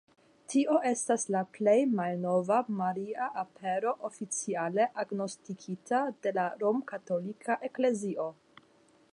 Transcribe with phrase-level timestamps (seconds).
[0.51, 8.31] Tio estas la plej malnova Maria Apero oficiale agnoskita de la Romkatolika Eklezio.